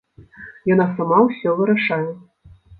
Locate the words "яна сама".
0.73-1.17